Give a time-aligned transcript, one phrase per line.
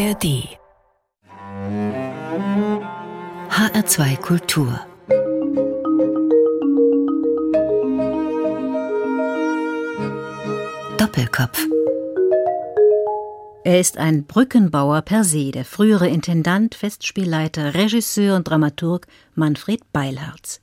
[0.00, 0.48] ARD
[3.50, 4.80] HR2 Kultur.
[10.96, 11.66] Doppelkopf.
[13.62, 20.62] Er ist ein Brückenbauer per se, der frühere Intendant, Festspielleiter, Regisseur und Dramaturg Manfred Beilharz.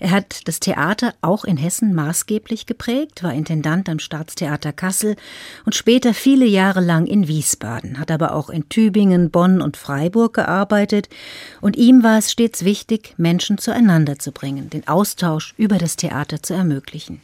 [0.00, 5.16] Er hat das Theater auch in Hessen maßgeblich geprägt, war Intendant am Staatstheater Kassel
[5.64, 10.34] und später viele Jahre lang in Wiesbaden, hat aber auch in Tübingen, Bonn und Freiburg
[10.34, 11.08] gearbeitet
[11.60, 16.42] und ihm war es stets wichtig, Menschen zueinander zu bringen, den Austausch über das Theater
[16.42, 17.20] zu ermöglichen.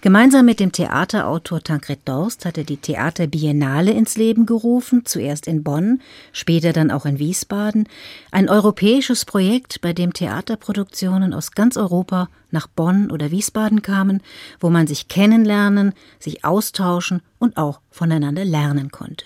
[0.00, 5.62] Gemeinsam mit dem Theaterautor Tancred Dorst hat er die Theaterbiennale ins Leben gerufen, zuerst in
[5.62, 6.02] Bonn,
[6.32, 7.88] später dann auch in Wiesbaden,
[8.30, 14.22] ein europäisches Projekt, bei dem Theaterproduktionen aus ganz Europa nach Bonn oder Wiesbaden kamen,
[14.60, 19.24] wo man sich kennenlernen, sich austauschen und auch voneinander lernen konnte.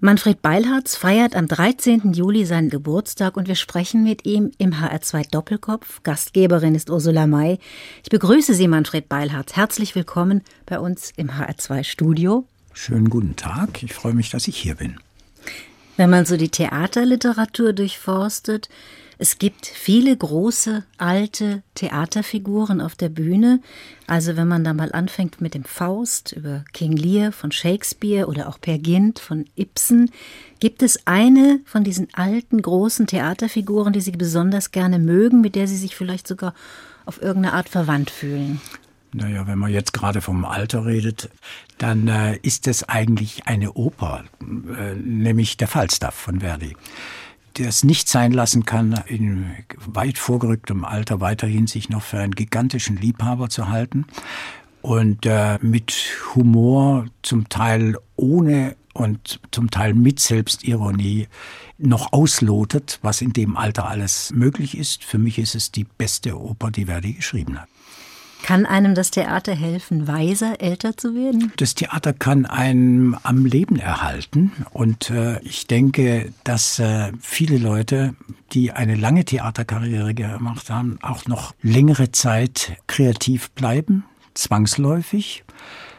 [0.00, 2.12] Manfred Beilharz feiert am 13.
[2.12, 6.02] Juli seinen Geburtstag und wir sprechen mit ihm im HR2 Doppelkopf.
[6.02, 7.58] Gastgeberin ist Ursula May.
[8.02, 9.54] Ich begrüße Sie, Manfred Beilharz.
[9.54, 12.46] Herzlich willkommen bei uns im HR2 Studio.
[12.74, 13.82] Schönen guten Tag.
[13.82, 14.98] Ich freue mich, dass ich hier bin.
[15.96, 18.68] Wenn man so die Theaterliteratur durchforstet,
[19.22, 23.60] es gibt viele große, alte Theaterfiguren auf der Bühne.
[24.08, 28.48] Also wenn man da mal anfängt mit dem Faust über King Lear von Shakespeare oder
[28.48, 30.10] auch Per Gynt von Ibsen,
[30.58, 35.68] gibt es eine von diesen alten, großen Theaterfiguren, die Sie besonders gerne mögen, mit der
[35.68, 36.52] Sie sich vielleicht sogar
[37.06, 38.60] auf irgendeine Art verwandt fühlen?
[39.12, 41.30] Naja, wenn man jetzt gerade vom Alter redet,
[41.78, 46.74] dann äh, ist es eigentlich eine Oper, äh, nämlich der Falstaff von Verdi
[47.60, 49.50] es nicht sein lassen kann, in
[49.86, 54.06] weit vorgerücktem Alter weiterhin sich noch für einen gigantischen Liebhaber zu halten
[54.82, 55.92] und äh, mit
[56.34, 61.28] Humor, zum Teil ohne und zum Teil mit Selbstironie
[61.78, 65.04] noch auslotet, was in dem Alter alles möglich ist.
[65.04, 67.68] Für mich ist es die beste Oper, die Verdi geschrieben hat.
[68.42, 71.52] Kann einem das Theater helfen, weiser, älter zu werden?
[71.56, 74.52] Das Theater kann einem am Leben erhalten.
[74.72, 78.14] Und äh, ich denke, dass äh, viele Leute,
[78.52, 84.04] die eine lange Theaterkarriere gemacht haben, auch noch längere Zeit kreativ bleiben,
[84.34, 85.44] zwangsläufig.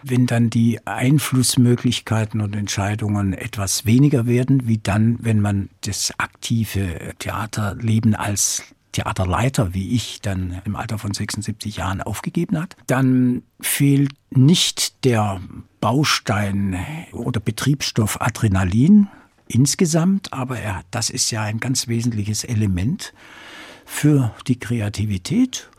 [0.04, 7.14] Wenn dann die Einflussmöglichkeiten und Entscheidungen etwas weniger werden, wie dann, wenn man das aktive
[7.20, 14.14] Theaterleben als Theaterleiter wie ich dann im Alter von 76 Jahren aufgegeben hat, dann fehlt
[14.30, 15.42] nicht der
[15.82, 16.78] Baustein
[17.12, 19.10] oder Betriebsstoff Adrenalin
[19.48, 23.14] insgesamt, aber er, das ist ja ein ganz wesentliches Element
[23.86, 25.70] für die Kreativität.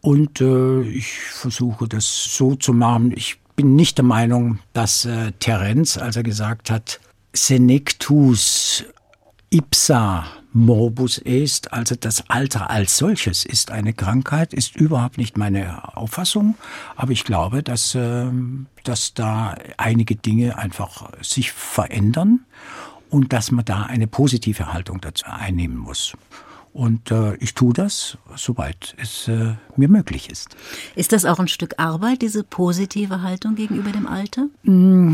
[0.00, 3.12] Und äh, ich versuche das so zu machen.
[3.16, 7.00] Ich bin nicht der Meinung, dass äh, Terenz, als er gesagt hat,
[7.32, 8.84] Senectus
[9.50, 15.96] ipsa morbus est, also das Alter als solches ist eine Krankheit, ist überhaupt nicht meine
[15.96, 16.56] Auffassung.
[16.96, 18.26] Aber ich glaube, dass, äh,
[18.84, 22.40] dass da einige Dinge einfach sich verändern
[23.10, 26.14] und dass man da eine positive Haltung dazu einnehmen muss.
[26.72, 30.56] Und äh, ich tue das, soweit es äh, mir möglich ist.
[30.96, 34.46] Ist das auch ein Stück Arbeit, diese positive Haltung gegenüber dem Alter?
[34.62, 35.12] Mm,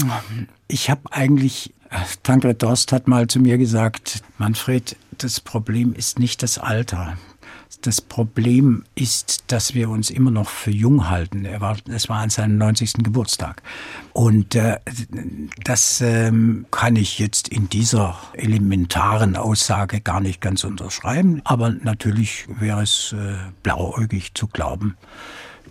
[0.69, 1.75] ich habe eigentlich
[2.23, 7.17] Tankred Dorst hat mal zu mir gesagt, Manfred, das Problem ist nicht das Alter.
[7.83, 11.45] Das Problem ist, dass wir uns immer noch für jung halten.
[11.45, 12.95] Er war, es war an seinem 90.
[13.05, 13.63] Geburtstag.
[14.13, 14.79] Und äh,
[15.65, 21.43] das ähm, kann ich jetzt in dieser elementaren Aussage gar nicht ganz unterschreiben.
[21.45, 24.97] Aber natürlich wäre es äh, blauäugig zu glauben,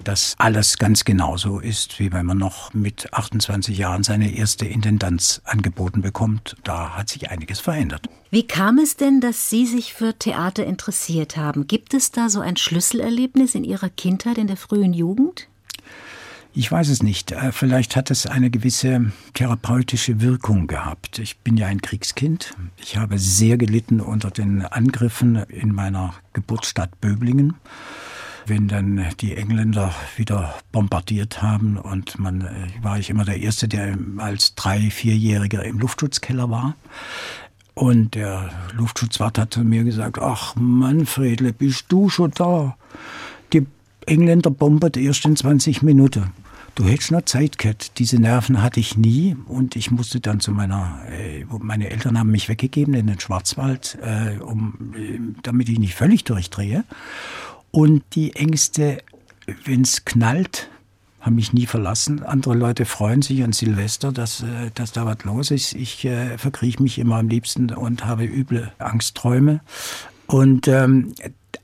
[0.03, 5.41] dass alles ganz genauso ist, wie wenn man noch mit 28 Jahren seine erste Intendanz
[5.44, 6.56] angeboten bekommt.
[6.63, 8.08] Da hat sich einiges verändert.
[8.30, 11.68] Wie kam es denn, dass Sie sich für Theater interessiert haben?
[11.68, 15.47] Gibt es da so ein Schlüsselerlebnis in Ihrer Kindheit, in der frühen Jugend?
[16.53, 17.34] Ich weiß es nicht.
[17.34, 21.20] Äh, vielleicht hat es eine gewisse therapeutische Wirkung gehabt.
[21.20, 22.55] Ich bin ja ein Kriegskind.
[22.78, 27.53] Ich habe sehr gelitten unter den Angriffen in meiner Geburtsstadt Böblingen
[28.47, 33.67] wenn dann die Engländer wieder bombardiert haben und man äh, war ich immer der Erste,
[33.67, 36.76] der als drei, vierjähriger im Luftschutzkeller war.
[37.73, 42.76] Und der Luftschutzwart hat zu mir gesagt, ach Manfredle, bist du schon da?
[43.53, 43.67] Die
[44.08, 46.32] Engländer bombert erst in 20 Minuten.
[46.78, 47.97] Du hättest noch Zeit gehabt.
[47.97, 52.29] Diese Nerven hatte ich nie und ich musste dann zu meiner, äh, meine Eltern haben
[52.29, 56.84] mich weggegeben in den Schwarzwald, äh, um, äh, damit ich nicht völlig durchdrehe.
[57.72, 58.99] Und die Ängste,
[59.66, 60.69] wenn es knallt,
[61.19, 62.23] haben mich nie verlassen.
[62.23, 65.73] Andere Leute freuen sich an Silvester, dass, äh, dass da was los ist.
[65.73, 69.61] Ich äh, verkrieche mich immer am liebsten und habe üble Angstträume.
[70.28, 71.14] Und ähm,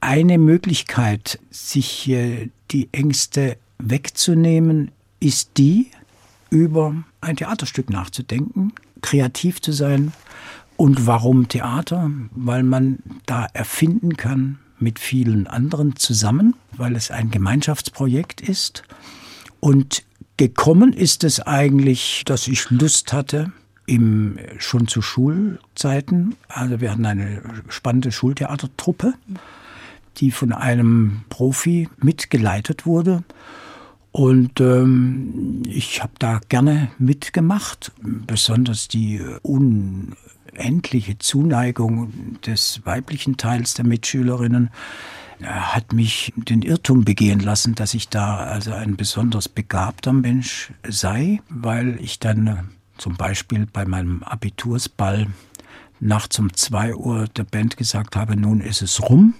[0.01, 5.91] eine Möglichkeit, sich äh, die Ängste wegzunehmen, ist die,
[6.49, 10.11] über ein Theaterstück nachzudenken, kreativ zu sein.
[10.75, 12.11] Und warum Theater?
[12.31, 18.83] Weil man da erfinden kann mit vielen anderen zusammen, weil es ein Gemeinschaftsprojekt ist.
[19.59, 20.03] Und
[20.37, 23.51] gekommen ist es eigentlich, dass ich Lust hatte,
[23.85, 26.35] im, schon zu Schulzeiten.
[26.47, 29.13] Also wir hatten eine spannende Schultheatertruppe,
[30.17, 33.23] die von einem Profi mitgeleitet wurde.
[34.11, 39.19] Und ähm, ich habe da gerne mitgemacht, besonders die
[40.53, 44.69] unendliche Zuneigung des weiblichen Teils der Mitschülerinnen
[45.41, 51.41] hat mich den Irrtum begehen lassen, dass ich da also ein besonders begabter Mensch sei,
[51.49, 52.55] weil ich dann äh,
[52.97, 55.27] zum Beispiel bei meinem Abitursball
[55.99, 59.33] nachts um zwei Uhr der Band gesagt habe, nun ist es rum.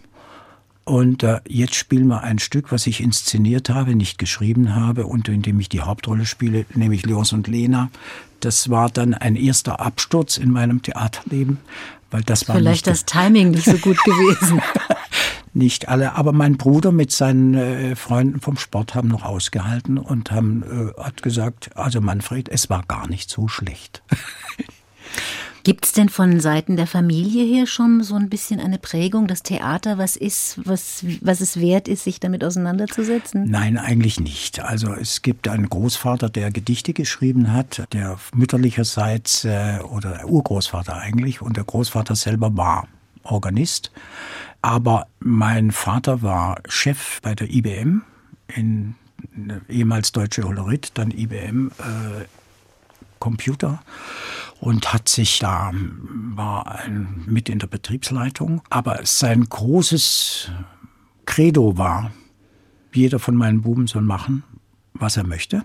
[0.86, 5.30] Und äh, jetzt spielen wir ein Stück, was ich inszeniert habe, nicht geschrieben habe und
[5.30, 7.90] in dem ich die Hauptrolle spiele, nämlich Leos und Lena.
[8.42, 11.60] Das war dann ein erster Absturz in meinem Theaterleben,
[12.12, 14.62] weil das war vielleicht das Timing nicht so gut gewesen.
[15.54, 20.32] nicht alle, aber mein Bruder mit seinen äh, Freunden vom Sport haben noch ausgehalten und
[20.32, 20.64] haben
[20.98, 24.04] äh, hat gesagt, also Manfred, es war gar nicht so schlecht.
[25.64, 29.44] Gibt es denn von Seiten der Familie her schon so ein bisschen eine Prägung, das
[29.44, 33.50] Theater, was ist, was, was es wert ist, sich damit auseinanderzusetzen?
[33.50, 34.60] Nein, eigentlich nicht.
[34.60, 41.42] Also es gibt einen Großvater, der Gedichte geschrieben hat, der mütterlicherseits äh, oder Urgroßvater eigentlich
[41.42, 42.88] und der Großvater selber war
[43.24, 43.92] Organist.
[44.62, 48.02] Aber mein Vater war Chef bei der IBM
[48.54, 48.96] in
[49.70, 52.26] ehemals Deutsche Holorit, dann IBM äh,
[53.24, 53.80] Computer
[54.60, 55.72] und hat sich da,
[56.36, 56.80] war
[57.26, 58.62] mit in der Betriebsleitung.
[58.70, 60.52] Aber sein großes
[61.26, 62.12] Credo war,
[62.92, 64.44] jeder von meinen Buben soll machen,
[64.94, 65.64] was er möchte.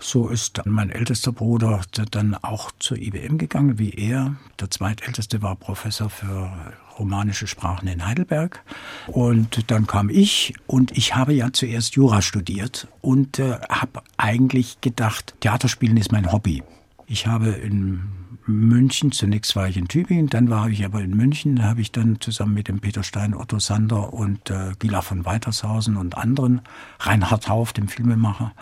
[0.00, 4.34] So ist dann mein ältester Bruder dann auch zur IBM gegangen, wie er.
[4.58, 6.50] Der zweitälteste war Professor für
[6.98, 8.62] romanische Sprachen in Heidelberg.
[9.06, 14.80] Und dann kam ich und ich habe ja zuerst Jura studiert und äh, habe eigentlich
[14.80, 16.62] gedacht, Theaterspielen ist mein Hobby.
[17.06, 18.02] Ich habe in
[18.46, 21.92] München, zunächst war ich in Tübingen, dann war ich aber in München, da habe ich
[21.92, 26.60] dann zusammen mit dem Peter Stein, Otto Sander und äh, Gila von Weitershausen und anderen,
[26.98, 28.52] Reinhard Hauf, dem Filmemacher,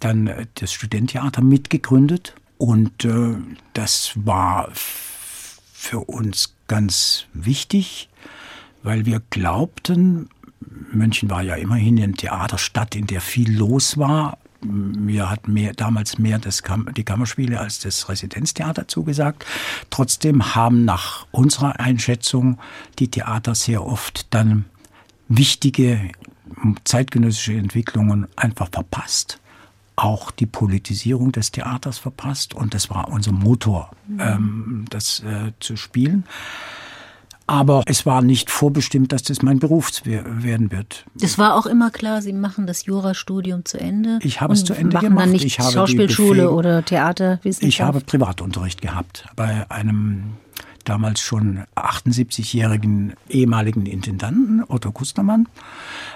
[0.00, 3.36] dann äh, das Studenttheater mitgegründet und äh,
[3.72, 8.08] das war für uns ganz wichtig,
[8.84, 10.28] weil wir glaubten,
[10.92, 16.18] München war ja immerhin eine Theaterstadt, in der viel los war, mir hat mehr, damals
[16.18, 19.44] mehr das Kam die Kammerspiele als das Residenztheater zugesagt.
[19.90, 22.60] Trotzdem haben nach unserer Einschätzung
[23.00, 24.66] die Theater sehr oft dann
[25.26, 26.12] wichtige
[26.84, 29.40] zeitgenössische Entwicklungen einfach verpasst.
[30.02, 32.54] Auch die Politisierung des Theaters verpasst.
[32.54, 34.20] Und das war unser Motor, mhm.
[34.20, 36.24] ähm, das äh, zu spielen.
[37.46, 41.04] Aber es war nicht vorbestimmt, dass das mein Beruf werden wird.
[41.16, 44.20] Das war auch immer klar, Sie machen das Jurastudium zu Ende.
[44.22, 45.24] Ich habe es zu Ende machen gemacht.
[45.24, 47.62] Dann nicht ich habe Schauspielschule oder Theaterwissenschaft.
[47.64, 50.34] Ich habe Privatunterricht gehabt bei einem
[50.84, 55.48] damals schon 78-jährigen ehemaligen Intendanten, Otto Kustermann,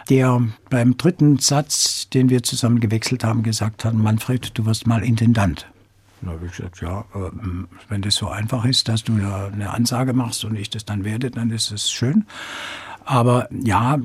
[0.09, 5.03] der beim dritten Satz, den wir zusammen gewechselt haben, gesagt hat, Manfred, du wirst mal
[5.03, 5.67] Intendant.
[6.23, 9.71] Da habe ich gesagt, ja, ähm, wenn das so einfach ist, dass du da eine
[9.71, 12.25] Ansage machst und ich das dann werde, dann ist es schön.
[13.05, 13.99] Aber ja,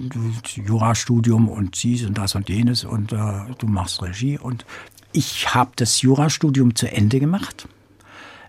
[0.55, 3.17] Jurastudium und dies und das und jenes und äh,
[3.57, 4.37] du machst Regie.
[4.37, 4.65] Und
[5.13, 7.67] ich habe das Jurastudium zu Ende gemacht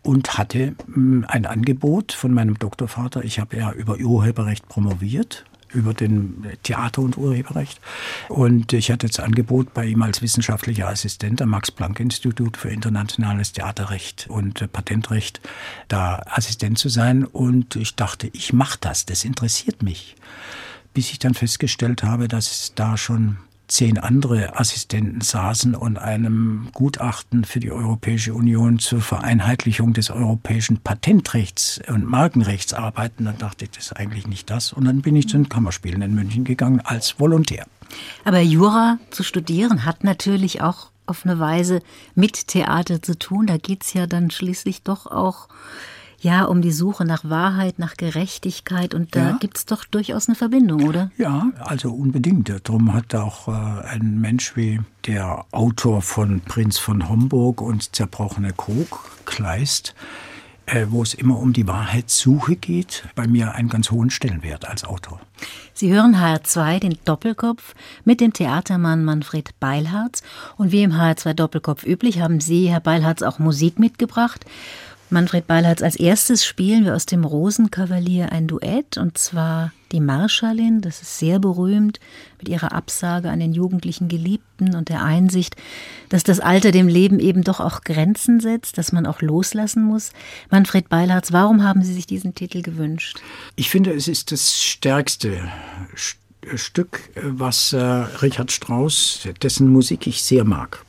[0.03, 3.25] und hatte mh, ein Angebot von meinem Doktorvater.
[3.25, 7.81] Ich habe ja über Urheberrecht promoviert über den Theater- und Urheberrecht.
[8.29, 14.27] Und ich hatte das Angebot, bei ihm als wissenschaftlicher Assistent am Max-Planck-Institut für internationales Theaterrecht
[14.29, 15.41] und Patentrecht
[15.89, 17.25] da Assistent zu sein.
[17.25, 20.17] Und ich dachte, ich mache das, das interessiert mich.
[20.93, 23.37] Bis ich dann festgestellt habe, dass es da schon
[23.71, 30.79] zehn andere Assistenten saßen und einem Gutachten für die Europäische Union zur Vereinheitlichung des europäischen
[30.79, 33.25] Patentrechts und Markenrechts arbeiten.
[33.25, 34.73] Dann dachte ich, das ist eigentlich nicht das.
[34.73, 37.67] Und dann bin ich zu den Kammerspielen in München gegangen als Volontär.
[38.25, 41.81] Aber Jura zu studieren hat natürlich auch auf eine Weise
[42.15, 43.47] mit Theater zu tun.
[43.47, 45.49] Da geht es ja dann schließlich doch auch
[46.23, 48.93] Ja, um die Suche nach Wahrheit, nach Gerechtigkeit.
[48.95, 49.37] Und da ja.
[49.39, 51.11] gibt es doch durchaus eine Verbindung, oder?
[51.17, 52.53] Ja, also unbedingt.
[52.65, 53.53] Darum hat auch äh,
[53.87, 59.95] ein Mensch wie der Autor von Prinz von Homburg und Zerbrochene Krug, Kleist,
[60.67, 64.85] äh, wo es immer um die Wahrheitssuche geht, bei mir einen ganz hohen Stellenwert als
[64.85, 65.21] Autor.
[65.73, 67.75] Sie hören HR2 den Doppelkopf
[68.05, 70.23] mit dem Theatermann Manfred Beilharz.
[70.59, 74.45] Und wie im HR2 Doppelkopf üblich haben Sie, Herr Beilharz, auch Musik mitgebracht.
[75.13, 80.81] Manfred Beilharz, als erstes spielen wir aus dem Rosenkavalier ein Duett, und zwar die Marschallin,
[80.83, 81.99] das ist sehr berühmt,
[82.39, 85.57] mit ihrer Absage an den jugendlichen Geliebten und der Einsicht,
[86.11, 90.11] dass das Alter dem Leben eben doch auch Grenzen setzt, dass man auch loslassen muss.
[90.49, 93.19] Manfred Beilharz, warum haben Sie sich diesen Titel gewünscht?
[93.57, 95.41] Ich finde, es ist das stärkste
[96.55, 100.85] Stück, was äh, Richard Strauss, dessen Musik ich sehr mag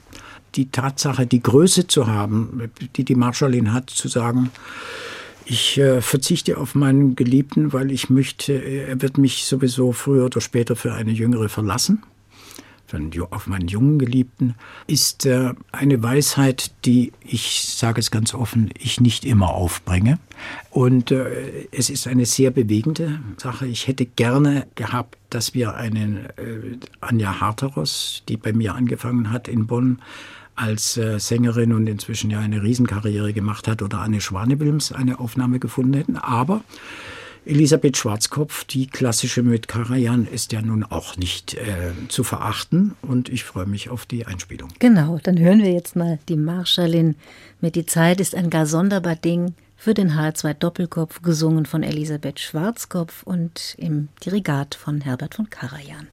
[0.56, 4.52] die Tatsache, die Größe zu haben, die die Marschallin hat, zu sagen,
[5.46, 10.40] ich äh, verzichte auf meinen Geliebten, weil ich möchte, er wird mich sowieso früher oder
[10.40, 12.04] später für eine Jüngere verlassen,
[13.30, 14.56] auf meinen jungen Geliebten,
[14.88, 20.20] ist äh, eine Weisheit, die ich sage es ganz offen, ich nicht immer aufbringe.
[20.70, 23.68] Und äh, es ist eine sehr bewegende Sache.
[23.68, 29.48] Ich hätte gerne gehabt, dass wir einen äh, Anja Harteros, die bei mir angefangen hat
[29.48, 30.02] in Bonn,
[30.62, 35.60] als äh, Sängerin und inzwischen ja eine Riesenkarriere gemacht hat, oder Anne Schwanewilms eine Aufnahme
[35.60, 36.18] gefunden hätten.
[36.18, 36.64] Aber
[37.46, 43.30] Elisabeth Schwarzkopf, die klassische mit Karajan, ist ja nun auch nicht äh, zu verachten und
[43.30, 44.70] ich freue mich auf die Einspielung.
[44.78, 47.16] Genau, dann hören wir jetzt mal die Marschallin
[47.60, 52.40] mit Die Zeit ist ein gar sonderbar Ding für den H2 Doppelkopf, gesungen von Elisabeth
[52.40, 56.10] Schwarzkopf und im Dirigat von Herbert von Karajan.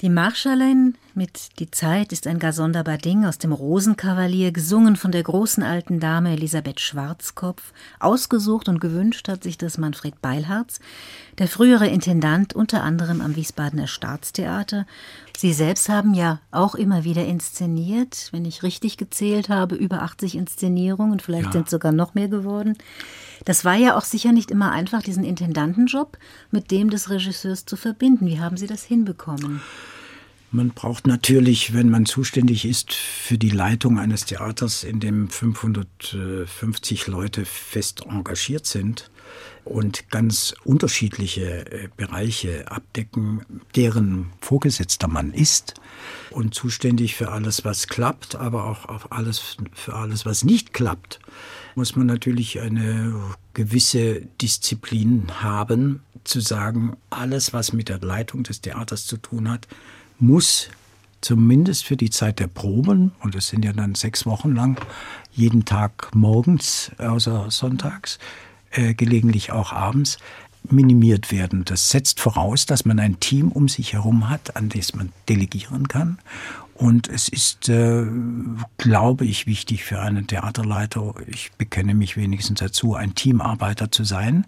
[0.00, 5.10] Die Marschallin mit Die Zeit ist ein gar sonderbar Ding aus dem Rosenkavalier, gesungen von
[5.10, 10.78] der großen alten Dame Elisabeth Schwarzkopf, ausgesucht und gewünscht hat sich das Manfred Beilharz,
[11.38, 14.86] der frühere Intendant unter anderem am Wiesbadener Staatstheater.
[15.36, 20.36] Sie selbst haben ja auch immer wieder inszeniert, wenn ich richtig gezählt habe, über 80
[20.36, 21.52] Inszenierungen, vielleicht ja.
[21.52, 22.78] sind sogar noch mehr geworden.
[23.44, 26.16] Das war ja auch sicher nicht immer einfach, diesen Intendantenjob
[26.52, 28.26] mit dem des Regisseurs zu verbinden.
[28.26, 29.60] Wie haben Sie das hinbekommen?
[30.50, 37.06] Man braucht natürlich, wenn man zuständig ist für die Leitung eines Theaters, in dem 550
[37.06, 39.10] Leute fest engagiert sind
[39.66, 43.42] und ganz unterschiedliche äh, Bereiche abdecken,
[43.76, 45.74] deren Vorgesetzter man ist
[46.30, 51.20] und zuständig für alles, was klappt, aber auch auf alles, für alles, was nicht klappt,
[51.74, 53.14] muss man natürlich eine
[53.52, 59.68] gewisse Disziplin haben, zu sagen, alles, was mit der Leitung des Theaters zu tun hat,
[60.18, 60.68] muss
[61.20, 64.80] zumindest für die Zeit der Proben, und es sind ja dann sechs Wochen lang,
[65.32, 68.18] jeden Tag morgens, außer sonntags,
[68.70, 70.18] äh, gelegentlich auch abends,
[70.70, 71.64] minimiert werden.
[71.64, 75.88] Das setzt voraus, dass man ein Team um sich herum hat, an das man delegieren
[75.88, 76.18] kann.
[76.74, 78.06] Und es ist, äh,
[78.76, 84.46] glaube ich, wichtig für einen Theaterleiter, ich bekenne mich wenigstens dazu, ein Teamarbeiter zu sein.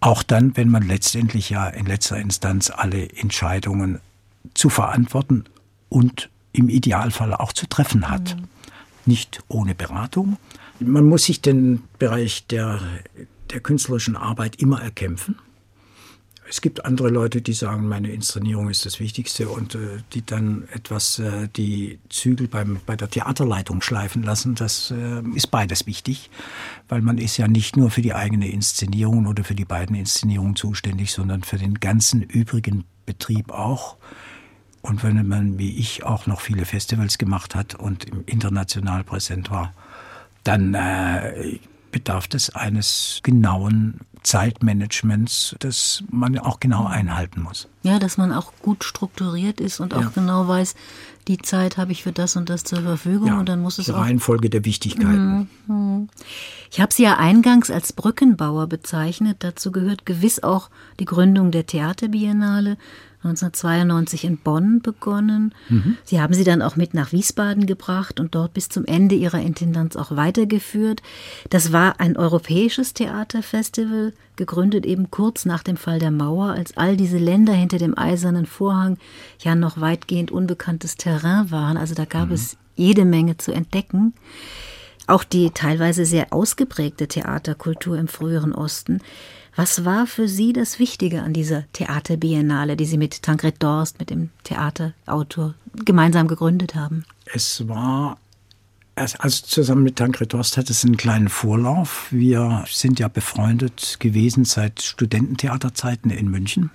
[0.00, 4.00] Auch dann, wenn man letztendlich ja in letzter Instanz alle Entscheidungen
[4.52, 5.44] zu verantworten
[5.88, 8.36] und im Idealfall auch zu treffen hat.
[8.36, 8.48] Mhm.
[9.06, 10.38] Nicht ohne Beratung.
[10.80, 12.80] Man muss sich den Bereich der,
[13.50, 15.36] der künstlerischen Arbeit immer erkämpfen.
[16.48, 20.68] Es gibt andere Leute, die sagen, meine Inszenierung ist das Wichtigste und äh, die dann
[20.72, 24.54] etwas äh, die Zügel beim, bei der Theaterleitung schleifen lassen.
[24.54, 26.30] Das äh, ist beides wichtig,
[26.88, 30.54] weil man ist ja nicht nur für die eigene Inszenierung oder für die beiden Inszenierungen
[30.54, 33.96] zuständig, sondern für den ganzen übrigen Betrieb auch.
[34.84, 39.72] Und wenn man wie ich auch noch viele Festivals gemacht hat und international präsent war,
[40.42, 41.58] dann äh,
[41.90, 47.66] bedarf es eines genauen Zeitmanagements, das man auch genau einhalten muss.
[47.82, 50.12] Ja, dass man auch gut strukturiert ist und auch ja.
[50.14, 50.74] genau weiß,
[51.28, 53.86] die Zeit habe ich für das und das zur Verfügung ja, und dann muss es
[53.86, 54.00] die auch.
[54.00, 55.48] Reihenfolge der Wichtigkeiten.
[55.66, 56.08] Mhm.
[56.70, 59.38] Ich habe Sie ja eingangs als Brückenbauer bezeichnet.
[59.40, 60.68] Dazu gehört gewiss auch
[61.00, 62.76] die Gründung der Theaterbiennale
[63.24, 65.54] 1992 in Bonn begonnen.
[65.68, 65.96] Mhm.
[66.04, 69.40] Sie haben sie dann auch mit nach Wiesbaden gebracht und dort bis zum Ende ihrer
[69.40, 71.02] Intendanz auch weitergeführt.
[71.50, 76.96] Das war ein europäisches Theaterfestival, gegründet eben kurz nach dem Fall der Mauer, als all
[76.96, 78.98] diese Länder hinter dem eisernen Vorhang
[79.40, 81.76] ja noch weitgehend unbekanntes Terrain waren.
[81.76, 82.34] Also da gab mhm.
[82.34, 84.14] es jede Menge zu entdecken.
[85.06, 89.00] Auch die teilweise sehr ausgeprägte Theaterkultur im früheren Osten
[89.56, 94.10] was war für Sie das Wichtige an dieser Theaterbiennale, die Sie mit Tancred Dorst, mit
[94.10, 97.04] dem Theaterautor, gemeinsam gegründet haben?
[97.26, 98.18] Es war
[98.96, 102.06] also zusammen mit Tancred Dorst hat es einen kleinen Vorlauf.
[102.10, 106.70] Wir sind ja befreundet gewesen seit Studententheaterzeiten in München.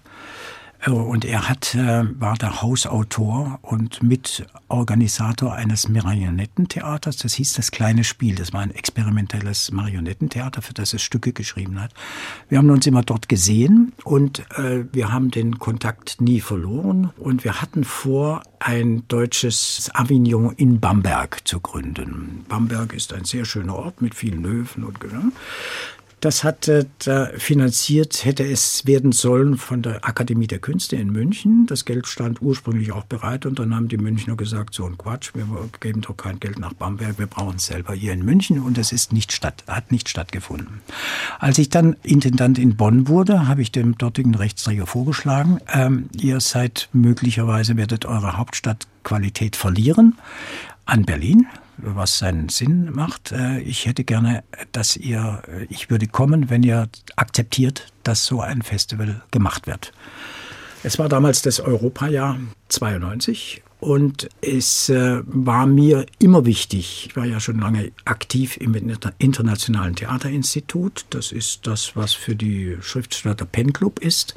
[0.81, 7.17] Äh, und er hat, äh, war der Hausautor und Mitorganisator eines Marionettentheaters.
[7.17, 8.35] Das hieß Das kleine Spiel.
[8.35, 11.91] Das war ein experimentelles Marionettentheater, für das es Stücke geschrieben hat.
[12.47, 17.11] Wir haben uns immer dort gesehen und äh, wir haben den Kontakt nie verloren.
[17.17, 22.45] Und wir hatten vor, ein deutsches Avignon in Bamberg zu gründen.
[22.49, 24.99] Bamberg ist ein sehr schöner Ort mit vielen Löwen und
[26.21, 26.85] das hat äh,
[27.37, 31.65] finanziert, hätte es werden sollen von der Akademie der Künste in München.
[31.67, 35.31] Das Geld stand ursprünglich auch bereit und dann haben die Münchner gesagt, so ein Quatsch,
[35.33, 35.47] wir
[35.79, 38.91] geben doch kein Geld nach Bamberg, wir brauchen es selber hier in München und es
[38.91, 40.81] ist nicht statt, hat nicht stattgefunden.
[41.39, 46.39] Als ich dann Intendant in Bonn wurde, habe ich dem dortigen Rechtsträger vorgeschlagen, ähm, ihr
[46.41, 50.17] seid möglicherweise, werdet eure Hauptstadtqualität verlieren
[50.85, 51.47] an Berlin
[51.81, 53.31] was seinen Sinn macht.
[53.31, 58.41] Äh, ich hätte gerne, dass ihr, äh, ich würde kommen, wenn ihr akzeptiert, dass so
[58.41, 59.91] ein Festival gemacht wird.
[60.83, 62.37] Es war damals das Europajahr
[62.69, 68.75] 92 und es äh, war mir immer wichtig, ich war ja schon lange aktiv im
[69.17, 74.35] Internationalen Theaterinstitut, das ist das, was für die Schriftsteller Pen Club ist,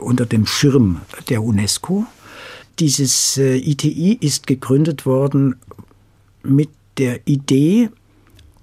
[0.00, 2.06] unter dem Schirm der UNESCO.
[2.78, 5.56] Dieses ITI ist gegründet worden
[6.42, 7.90] mit der Idee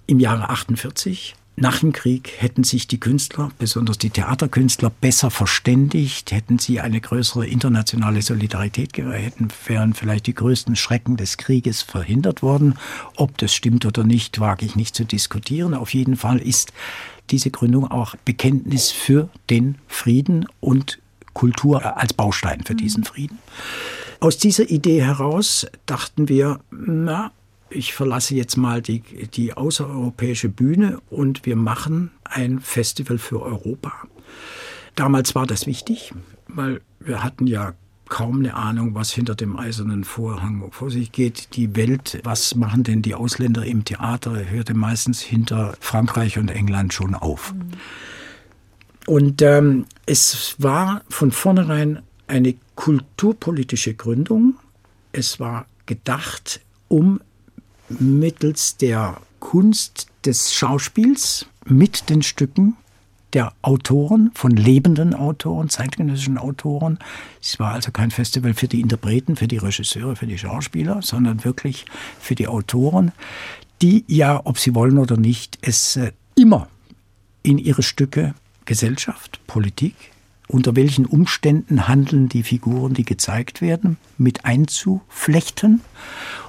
[0.08, 6.32] im Jahre 48, nach dem Krieg hätten sich die Künstler, besonders die Theaterkünstler, besser verständigt,
[6.32, 12.42] hätten sie eine größere internationale Solidarität hätten, wären vielleicht die größten Schrecken des Krieges verhindert
[12.42, 12.76] worden.
[13.18, 15.74] Ob das stimmt oder nicht, wage ich nicht zu diskutieren.
[15.74, 16.72] Auf jeden Fall ist
[17.30, 21.00] diese Gründung auch Bekenntnis für den Frieden und
[21.34, 23.38] Kultur als Baustein für diesen Frieden.
[24.22, 27.32] Aus dieser Idee heraus dachten wir, na,
[27.70, 33.94] ich verlasse jetzt mal die, die außereuropäische Bühne und wir machen ein Festival für Europa.
[34.96, 36.14] Damals war das wichtig,
[36.48, 37.74] weil wir hatten ja
[38.10, 41.56] kaum eine Ahnung, was hinter dem eisernen Vorhang vor sich geht.
[41.56, 46.94] Die Welt, was machen denn die Ausländer im Theater, hörte meistens hinter Frankreich und England
[46.94, 47.54] schon auf.
[49.06, 54.56] Und ähm, es war von vornherein eine kulturpolitische Gründung.
[55.12, 57.22] Es war gedacht, um
[57.90, 62.76] mittels der Kunst des Schauspiels mit den Stücken
[63.34, 66.98] der Autoren, von lebenden Autoren, zeitgenössischen Autoren.
[67.42, 71.44] Es war also kein Festival für die Interpreten, für die Regisseure, für die Schauspieler, sondern
[71.44, 71.86] wirklich
[72.20, 73.12] für die Autoren,
[73.82, 76.68] die ja, ob sie wollen oder nicht, es äh, immer
[77.44, 78.34] in ihre Stücke
[78.66, 79.96] Gesellschaft, Politik,
[80.50, 85.82] unter welchen Umständen handeln die Figuren, die gezeigt werden, mit einzuflechten.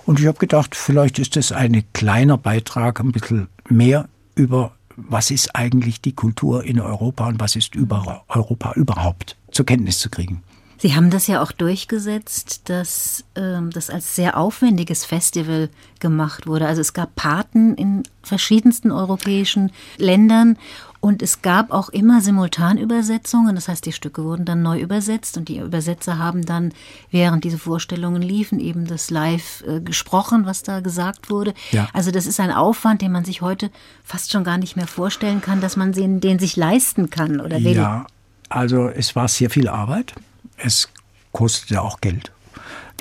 [0.07, 5.31] Und ich habe gedacht, vielleicht ist das ein kleiner Beitrag, ein bisschen mehr über was
[5.31, 10.11] ist eigentlich die Kultur in Europa und was ist über Europa überhaupt zur Kenntnis zu
[10.11, 10.43] kriegen.
[10.79, 15.69] Sie haben das ja auch durchgesetzt, dass ähm, das als sehr aufwendiges Festival
[16.01, 16.67] gemacht wurde.
[16.67, 20.57] Also es gab Paten in verschiedensten europäischen Ländern
[21.01, 23.55] und es gab auch immer Simultanübersetzungen.
[23.55, 26.73] Das heißt, die Stücke wurden dann neu übersetzt und die Übersetzer haben dann,
[27.11, 31.55] während diese Vorstellungen liefen, eben das live äh, gesprochen, was da gesagt wurde.
[31.71, 31.89] Ja.
[31.93, 33.71] Also das ist ein Aufwand, den man sich heute
[34.05, 37.63] fast schon gar nicht mehr vorstellen kann, dass man den, den sich leisten kann oder
[37.65, 37.77] will.
[37.77, 38.07] Ja,
[38.49, 40.15] also es war sehr viel Arbeit
[40.63, 40.89] es
[41.33, 42.33] kostete auch Geld.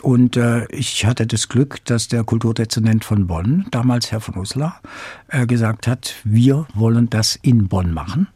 [0.02, 4.82] Und äh, ich hatte das Glück, dass der Kulturdezernent von Bonn, damals Herr von Uslar,
[5.28, 8.28] äh, gesagt hat, wir wollen das in Bonn machen.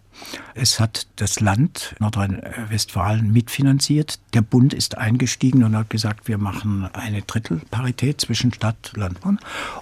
[0.53, 4.19] Es hat das Land Nordrhein-Westfalen mitfinanziert.
[4.33, 9.19] Der Bund ist eingestiegen und hat gesagt, wir machen eine Drittelparität zwischen Stadt und Land.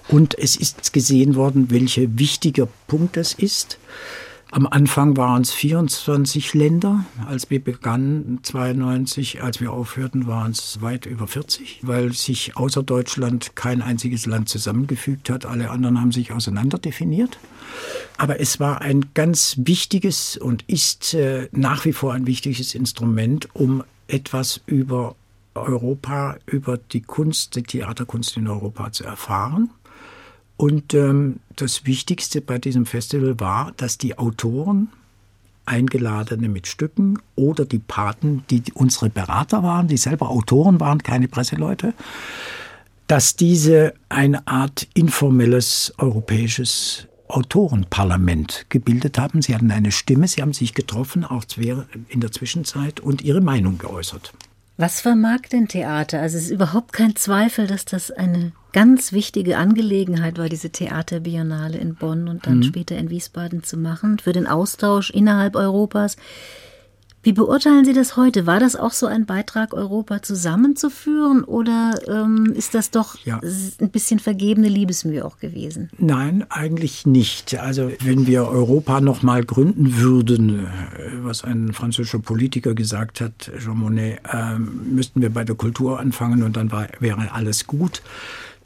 [0.08, 3.78] Und es ist gesehen worden, welcher wichtiger Punkt das ist.
[4.54, 7.06] Am Anfang waren es 24 Länder.
[7.26, 12.82] Als wir begannen, 92, als wir aufhörten, waren es weit über 40, weil sich außer
[12.82, 15.46] Deutschland kein einziges Land zusammengefügt hat.
[15.46, 17.38] Alle anderen haben sich auseinander definiert.
[18.18, 23.48] Aber es war ein ganz wichtiges und ist äh, nach wie vor ein wichtiges Instrument,
[23.54, 25.16] um etwas über
[25.54, 29.70] Europa, über die Kunst, die Theaterkunst in Europa zu erfahren.
[30.62, 34.90] Und ähm, das Wichtigste bei diesem Festival war, dass die Autoren,
[35.66, 41.26] Eingeladene mit Stücken oder die Paten, die unsere Berater waren, die selber Autoren waren, keine
[41.26, 41.94] Presseleute,
[43.08, 49.42] dass diese eine Art informelles europäisches Autorenparlament gebildet haben.
[49.42, 51.44] Sie hatten eine Stimme, sie haben sich getroffen, auch
[52.08, 54.32] in der Zwischenzeit, und ihre Meinung geäußert.
[54.76, 56.20] Was vermag denn Theater?
[56.20, 61.76] Also es ist überhaupt kein Zweifel, dass das eine ganz wichtige Angelegenheit war, diese Theaterbiennale
[61.76, 62.62] in Bonn und dann mhm.
[62.62, 66.16] später in Wiesbaden zu machen, für den Austausch innerhalb Europas.
[67.24, 68.46] Wie beurteilen Sie das heute?
[68.46, 73.40] War das auch so ein Beitrag, Europa zusammenzuführen oder ähm, ist das doch ja.
[73.80, 75.88] ein bisschen vergebene Liebesmühe auch gewesen?
[75.98, 77.60] Nein, eigentlich nicht.
[77.60, 80.68] Also wenn wir Europa noch mal gründen würden, äh,
[81.22, 86.42] was ein französischer Politiker gesagt hat, Jean Monnet, äh, müssten wir bei der Kultur anfangen
[86.42, 88.02] und dann war, wäre alles gut.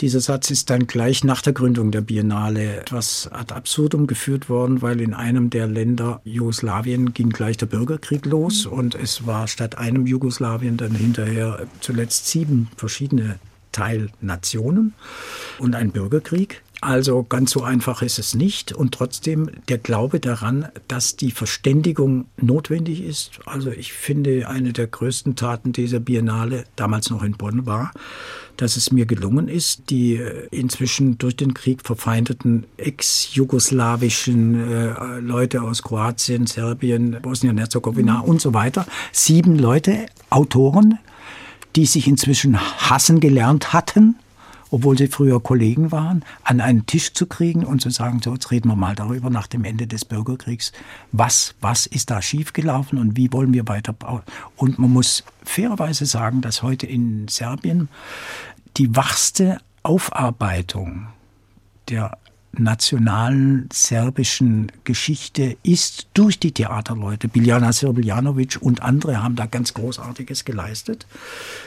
[0.01, 4.83] Dieser Satz ist dann gleich nach der Gründung der Biennale etwas ad absurdum geführt worden,
[4.83, 8.73] weil in einem der Länder Jugoslawien ging gleich der Bürgerkrieg los mhm.
[8.73, 13.39] und es war statt einem Jugoslawien dann hinterher zuletzt sieben verschiedene
[13.73, 14.95] Teilnationen
[15.59, 16.63] und ein Bürgerkrieg.
[16.87, 22.27] Also ganz so einfach ist es nicht und trotzdem der Glaube daran, dass die Verständigung
[22.37, 23.41] notwendig ist.
[23.45, 27.91] Also ich finde, eine der größten Taten dieser Biennale damals noch in Bonn war,
[28.57, 35.63] dass es mir gelungen ist, die äh, inzwischen durch den Krieg verfeindeten ex-jugoslawischen äh, Leute
[35.63, 41.01] aus Kroatien, Serbien, Bosnien-Herzegowina und so weiter, sieben Leute, Autoren,
[41.75, 44.15] die sich inzwischen hassen gelernt hatten,
[44.77, 48.51] obwohl sie früher Kollegen waren, an einen Tisch zu kriegen und zu sagen, so, jetzt
[48.51, 50.71] reden wir mal darüber nach dem Ende des Bürgerkriegs,
[51.13, 54.21] was, was ist da schiefgelaufen und wie wollen wir weiterbauen.
[54.55, 57.89] Und man muss fairerweise sagen, dass heute in Serbien
[58.77, 61.07] die wachste Aufarbeitung
[61.89, 62.19] der
[62.59, 67.29] nationalen serbischen Geschichte ist durch die Theaterleute.
[67.29, 71.07] Biljana Sirbiljanovic und andere haben da ganz Großartiges geleistet.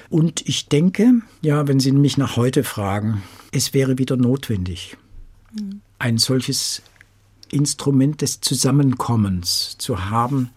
[0.10, 4.98] Und ich denke, ja, wenn Sie mich nach heute fragen, es wäre wieder notwendig,
[5.98, 6.82] ein solches
[7.52, 10.50] Instrument des Zusammenkommens zu haben,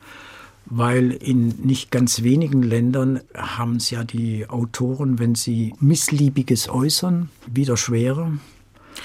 [0.67, 7.31] weil in nicht ganz wenigen Ländern haben es ja die Autoren, wenn sie Missliebiges äußern,
[7.47, 8.33] wieder schwerer.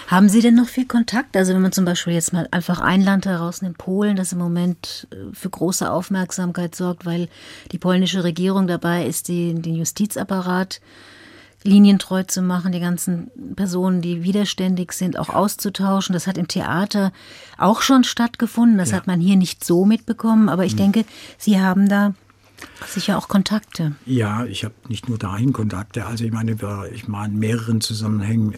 [0.08, 1.36] Haben Sie denn noch viel Kontakt?
[1.36, 5.08] Also wenn man zum Beispiel jetzt mal einfach ein Land herausnimmt, Polen, das im Moment
[5.12, 7.28] äh, für große Aufmerksamkeit sorgt, weil
[7.71, 10.82] die polnische Regierung dabei ist, die, den Justizapparat
[11.63, 16.13] linientreu zu machen, die ganzen Personen, die widerständig sind, auch auszutauschen.
[16.13, 17.12] Das hat im Theater
[17.58, 18.78] auch schon stattgefunden.
[18.78, 18.97] Das ja.
[18.97, 20.50] hat man hier nicht so mitbekommen.
[20.50, 20.78] Aber ich mhm.
[20.78, 21.06] denke,
[21.38, 22.13] Sie haben da
[22.86, 23.96] Sicher auch Kontakte.
[24.06, 26.06] Ja, ich habe nicht nur dahin Kontakte.
[26.06, 26.58] Also ich meine,
[26.93, 28.56] ich meine in mehreren Zusammenhängen.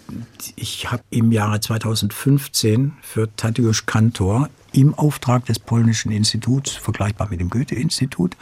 [0.56, 7.40] Ich habe im Jahre 2015 für Tadeusz Kantor im Auftrag des Polnischen Instituts, vergleichbar mit
[7.40, 8.38] dem Goethe-Institut,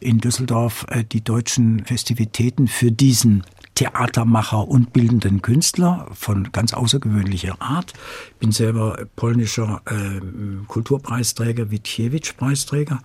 [0.00, 7.60] in Düsseldorf äh, die deutschen Festivitäten für diesen Theatermacher und bildenden Künstler von ganz außergewöhnlicher
[7.60, 7.92] Art.
[8.38, 10.20] Bin selber polnischer äh,
[10.66, 13.02] Kulturpreisträger, Witkiewicz-Preisträger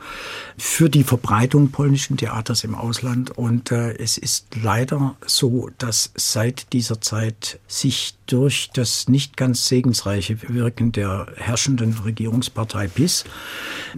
[0.58, 3.32] für die Verbreitung polnischen Theaters im Ausland.
[3.38, 9.68] Und äh, es ist leider so, dass seit dieser Zeit sich durch das nicht ganz
[9.68, 13.26] segensreiche Wirken der herrschenden Regierungspartei PiS,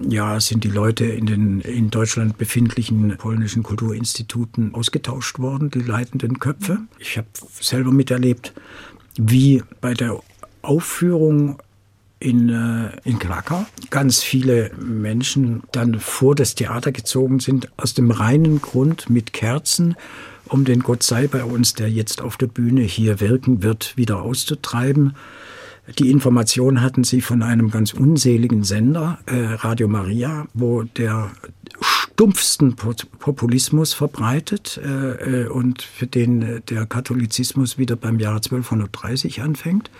[0.09, 6.39] ja, sind die Leute in den in Deutschland befindlichen polnischen Kulturinstituten ausgetauscht worden, die leitenden
[6.39, 6.79] Köpfe.
[6.99, 7.27] Ich habe
[7.59, 8.53] selber miterlebt,
[9.17, 10.19] wie bei der
[10.65, 11.61] Aufführung
[12.19, 18.11] in, äh, in Krakau ganz viele Menschen dann vor das Theater gezogen sind, aus dem
[18.11, 19.95] reinen Grund mit Kerzen
[20.47, 24.21] um den Gott sei bei uns, der jetzt auf der Bühne hier wirken wird, wieder
[24.21, 25.15] auszutreiben.
[25.99, 31.31] Die Information hatten sie von einem ganz unseligen Sender, äh, Radio Maria, wo der
[32.15, 39.91] stumpfsten Populismus verbreitet äh, äh, und für den der Katholizismus wieder beim Jahre 1230 anfängt.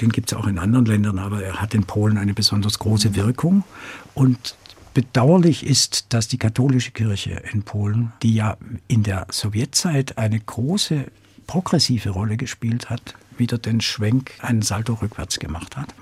[0.00, 3.14] Den gibt es auch in anderen Ländern, aber er hat in Polen eine besonders große
[3.14, 3.64] Wirkung.
[4.14, 4.56] Und
[4.94, 8.56] Bedauerlich ist, dass die katholische Kirche in Polen, die ja
[8.88, 11.04] in der Sowjetzeit eine große
[11.46, 15.94] progressive Rolle gespielt hat, wieder den Schwenk, einen Salto rückwärts gemacht hat.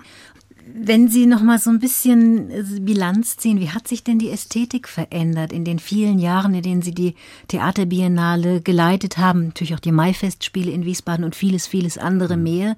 [0.74, 4.30] Wenn Sie noch mal so ein bisschen äh, Bilanz ziehen, wie hat sich denn die
[4.30, 7.14] Ästhetik verändert in den vielen Jahren, in denen Sie die
[7.48, 12.76] Theaterbiennale geleitet haben, natürlich auch die Maifestspiele in Wiesbaden und vieles, vieles andere mehr.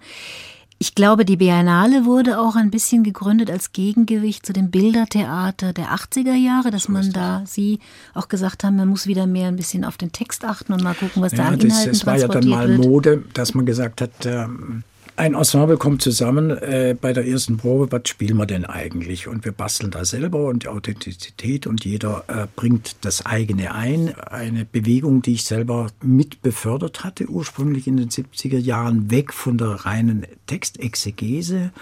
[0.81, 5.87] Ich glaube, die Biennale wurde auch ein bisschen gegründet als Gegengewicht zu dem Bildertheater der
[5.87, 7.81] 80er Jahre, dass man da, Sie
[8.15, 10.95] auch gesagt haben, man muss wieder mehr ein bisschen auf den Text achten und mal
[10.95, 12.79] gucken, was ja, da an Inhalten das, das war ja dann mal wird.
[12.79, 14.85] Mode, dass man gesagt hat, ähm,
[15.19, 19.27] ein Ensemble kommt zusammen äh, bei der ersten Probe, was spielen wir denn eigentlich?
[19.27, 24.15] Und wir basteln da selber und die Authentizität und jeder äh, bringt das eigene ein.
[24.15, 29.59] Eine Bewegung, die ich selber mit befördert hatte, ursprünglich in den 70er Jahren, weg von
[29.59, 31.73] der reinen Textexegese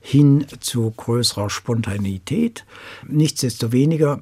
[0.00, 2.64] hin zu größerer Spontanität.
[3.08, 4.20] Nichtsdestoweniger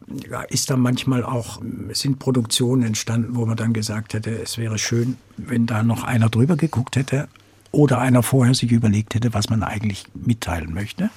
[0.49, 1.61] ist da manchmal auch,
[1.93, 6.31] sind Produktionen entstanden, wo man dann gesagt hätte, es wäre schön, wenn da noch einer
[6.31, 7.29] drüber geguckt hätte
[7.73, 11.11] oder einer vorher sich überlegt hätte, was man eigentlich mitteilen möchte.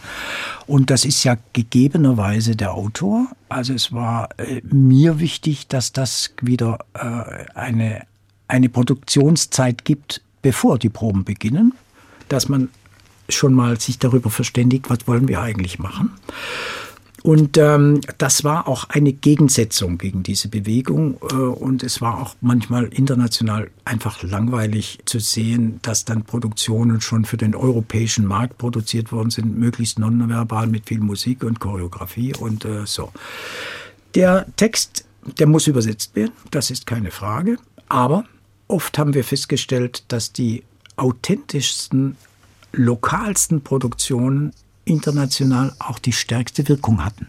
[0.66, 3.28] Und das ist ja gegebenerweise der Autor.
[3.50, 8.04] Also es war äh, mir wichtig, dass das wieder äh, eine,
[8.48, 11.74] eine Produktionszeit gibt, bevor die Proben beginnen,
[12.30, 12.70] dass man
[13.30, 16.12] schon mal sich darüber verständigt, was wollen wir eigentlich machen.
[17.26, 21.18] Und ähm, das war auch eine Gegensetzung gegen diese Bewegung.
[21.32, 27.26] Äh, und es war auch manchmal international einfach langweilig zu sehen, dass dann Produktionen schon
[27.26, 32.64] für den europäischen Markt produziert worden sind, möglichst nonverbal mit viel Musik und Choreografie und
[32.64, 33.12] äh, so.
[34.14, 35.06] Der Text,
[35.40, 37.58] der muss übersetzt werden, das ist keine Frage.
[37.90, 38.26] Aber
[38.68, 40.62] oft haben wir festgestellt, dass die
[40.96, 42.18] authentischsten,
[42.72, 44.54] lokalsten Produktionen
[44.86, 47.28] international auch die stärkste Wirkung hatten.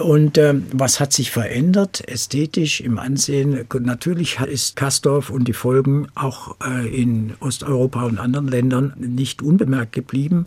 [0.00, 3.66] Und ähm, was hat sich verändert ästhetisch im Ansehen?
[3.80, 9.92] Natürlich ist Kastorf und die Folgen auch äh, in Osteuropa und anderen Ländern nicht unbemerkt
[9.92, 10.46] geblieben.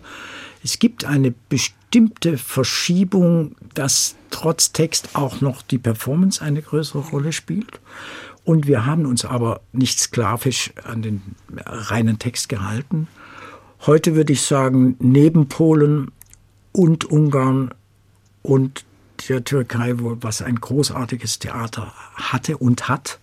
[0.63, 7.31] Es gibt eine bestimmte Verschiebung, dass trotz Text auch noch die Performance eine größere Rolle
[7.31, 7.79] spielt.
[8.45, 11.21] Und wir haben uns aber nicht sklavisch an den
[11.65, 13.07] reinen Text gehalten,
[13.85, 16.11] Heute würde ich sagen, neben Polen
[16.71, 17.73] und Ungarn
[18.41, 18.85] und
[19.27, 23.19] der Türkei, was ein großartiges Theater hatte und hat,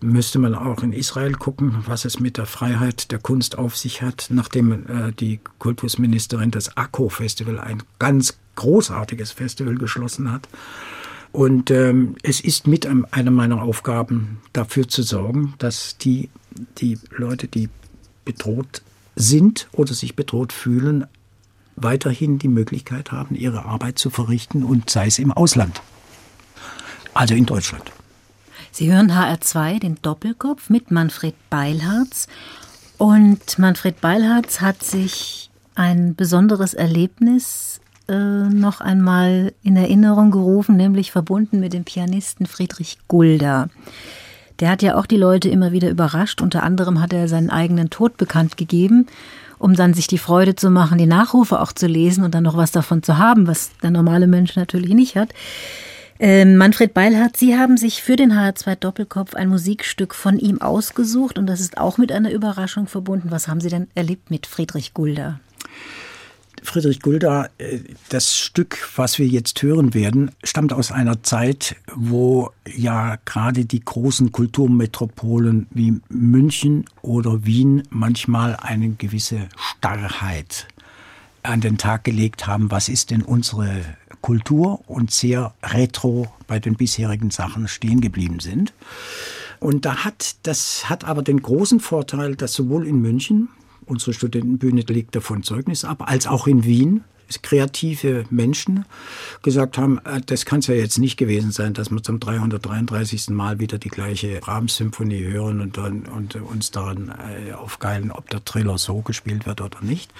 [0.00, 4.02] müsste man auch in Israel gucken, was es mit der Freiheit der Kunst auf sich
[4.02, 10.48] hat, nachdem äh, die Kultusministerin das Akko-Festival, ein ganz großartiges Festival, geschlossen hat.
[11.30, 16.30] Und ähm, es ist mit einer meiner Aufgaben, dafür zu sorgen, dass die,
[16.78, 17.68] die Leute, die
[18.24, 18.82] bedroht
[19.18, 21.06] sind oder sich bedroht fühlen,
[21.76, 25.80] weiterhin die Möglichkeit haben, ihre Arbeit zu verrichten und sei es im Ausland,
[27.14, 27.92] also in Deutschland.
[28.70, 32.28] Sie hören HR2, den Doppelkopf mit Manfred Beilharz.
[32.96, 41.12] Und Manfred Beilharz hat sich ein besonderes Erlebnis äh, noch einmal in Erinnerung gerufen, nämlich
[41.12, 43.68] verbunden mit dem Pianisten Friedrich Gulda.
[44.60, 46.40] Der hat ja auch die Leute immer wieder überrascht.
[46.40, 49.06] Unter anderem hat er seinen eigenen Tod bekannt gegeben,
[49.58, 52.56] um dann sich die Freude zu machen, die Nachrufe auch zu lesen und dann noch
[52.56, 55.32] was davon zu haben, was der normale Mensch natürlich nicht hat.
[56.20, 61.38] Äh, Manfred Beilhardt, Sie haben sich für den HR2 Doppelkopf ein Musikstück von ihm ausgesucht
[61.38, 63.30] und das ist auch mit einer Überraschung verbunden.
[63.30, 65.38] Was haben Sie denn erlebt mit Friedrich Gulda?
[66.68, 67.78] Friedrich Gulda, äh,
[68.10, 73.80] das Stück, was wir jetzt hören werden, stammt aus einer Zeit, wo ja gerade die
[73.80, 80.68] großen Kulturmetropolen wie München oder Wien manchmal eine gewisse Starrheit
[81.42, 82.70] an den Tag gelegt haben.
[82.70, 83.82] Was ist denn unsere
[84.20, 88.72] Kultur und sehr retro bei den bisherigen Sachen stehen geblieben sind.
[89.60, 93.48] Und da hat, das hat aber den großen Vorteil, dass sowohl in München
[93.88, 97.04] Unsere Studentenbühne legt davon Zeugnis ab, als auch in Wien
[97.42, 98.86] kreative Menschen
[99.42, 103.28] gesagt haben, äh, das kann es ja jetzt nicht gewesen sein, dass wir zum 333.
[103.30, 107.12] Mal wieder die gleiche Brahms-Symphonie hören und, dann, und uns daran
[107.48, 110.10] äh, aufgeilen, ob der Triller so gespielt wird oder nicht.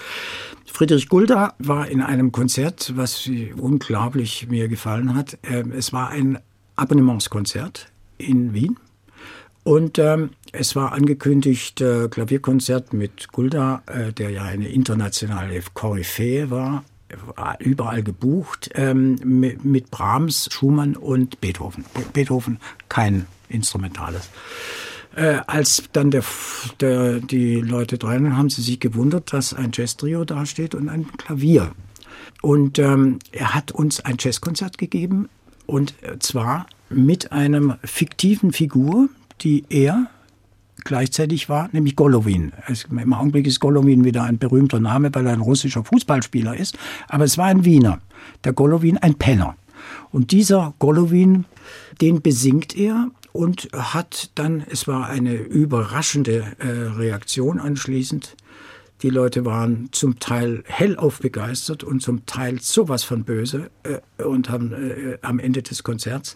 [0.65, 3.27] Friedrich Gulda war in einem Konzert, was
[3.57, 5.39] unglaublich mir gefallen hat.
[5.43, 6.37] Ähm, es war ein
[6.75, 8.77] Abonnementskonzert in Wien
[9.63, 16.49] und ähm, es war angekündigt äh, Klavierkonzert mit Gulda, äh, der ja eine internationale Koryphäe
[16.49, 16.83] war,
[17.35, 21.83] war überall gebucht, ähm, mit, mit, Brahms, Schumann und Beethoven.
[21.93, 24.29] Be Beethoven kein Instrumentales.
[25.15, 26.23] Äh, als dann der,
[26.79, 31.71] der, die Leute waren, haben sie sich gewundert, dass ein Jazz-Trio dasteht und ein Klavier.
[32.41, 35.29] Und ähm, er hat uns ein Jazzkonzert gegeben
[35.65, 39.09] und zwar mit einer fiktiven Figur,
[39.41, 40.07] die er
[40.83, 42.53] gleichzeitig war, nämlich Golovin.
[42.89, 47.25] Im Augenblick ist Golovin wieder ein berühmter Name, weil er ein russischer Fußballspieler ist, aber
[47.25, 47.99] es war ein Wiener.
[48.43, 49.55] Der Golovin, ein Penner.
[50.11, 51.45] Und dieser Golovin,
[52.01, 58.35] den besingt er und hat dann, es war eine überraschende äh, Reaktion anschließend.
[59.01, 64.49] Die Leute waren zum Teil hellauf begeistert und zum Teil sowas von böse äh, und
[64.49, 66.35] haben äh, am Ende des Konzerts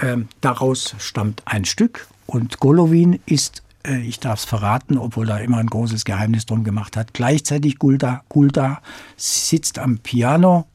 [0.00, 5.40] ähm, daraus stammt ein Stück und Golovin ist äh, ich darf es verraten, obwohl er
[5.40, 7.12] immer ein großes Geheimnis drum gemacht hat.
[7.12, 8.82] Gleichzeitig Gulda, Gulda
[9.16, 10.66] sitzt am Piano,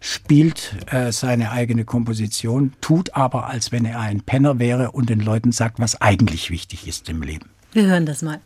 [0.00, 5.20] spielt äh, seine eigene Komposition, tut aber, als wenn er ein Penner wäre und den
[5.20, 7.50] Leuten sagt, was eigentlich wichtig ist im Leben.
[7.72, 8.40] Wir hören das mal.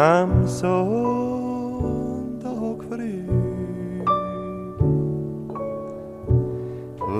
[0.00, 1.98] Am Sonntag
[2.88, 3.20] früh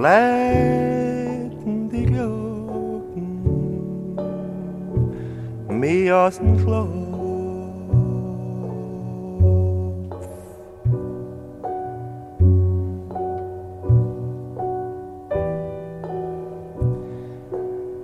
[0.03, 3.43] läuten die Glocken
[5.69, 6.89] mich aus dem Schlaf.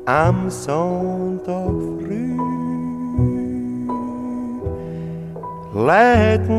[0.05, 1.66] Am Sonntag
[5.77, 6.57] leiten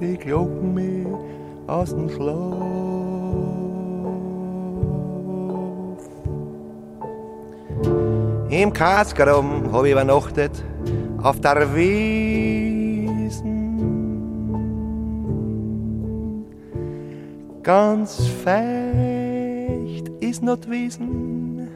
[0.00, 1.06] die Glocken mich
[1.68, 2.54] aus dem Schlaf.
[8.50, 10.64] Im Kaskarum hab ich übernachtet
[11.22, 13.44] auf der Wiesen.
[17.62, 21.68] Ganz feucht ist not Wiesen,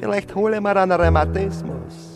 [0.00, 2.11] vielleicht hole ich mir einen Rheumatismus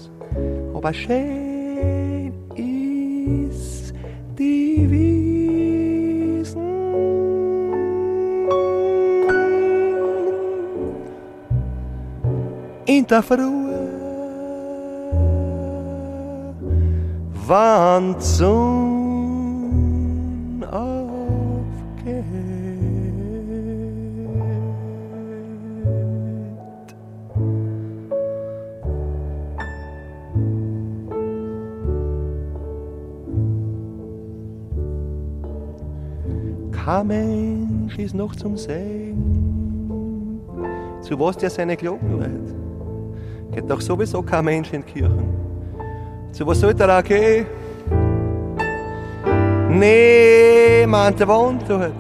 [0.87, 3.92] aber schön ist
[4.38, 6.62] die Wiesen.
[12.87, 13.37] In der Früh,
[17.49, 18.96] wann zum
[36.97, 40.41] Kein Mensch ist noch zum Sehen.
[41.03, 42.55] Zu was der seine Glocken lädt,
[43.53, 45.29] geht doch sowieso kein Mensch in die Kirchen.
[46.33, 47.45] Zu was sollte er auch gehen?
[49.69, 51.93] Niemand wohnt dort.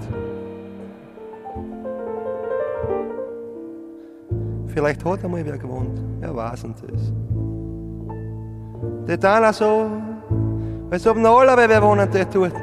[4.68, 7.12] Vielleicht hat er mal wer gewohnt, wer weiß denn das.
[9.06, 9.90] Die tun auch so,
[10.90, 12.54] als ob noch alle wer wohnen dort.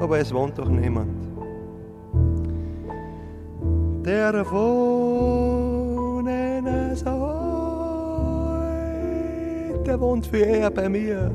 [0.00, 1.10] Aber es wohnt doch niemand.
[4.04, 5.76] Der wohnen
[6.94, 8.24] soll,
[9.86, 11.30] der wohnt für er bei mir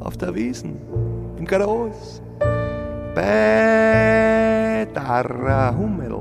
[0.00, 0.76] auf der Wiesen,
[1.36, 2.22] im Groß.
[3.14, 6.12] bei der Hummel.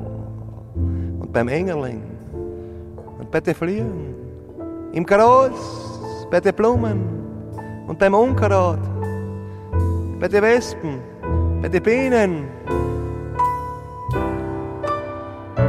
[1.20, 2.04] Und beim Engerling.
[3.20, 4.16] Und bei den Fliegen,
[4.94, 7.02] im Gras, bei den Blumen.
[7.88, 8.80] Und beim Unkraut,
[10.20, 11.00] bei den Wespen,
[11.62, 12.48] bei den Bienen.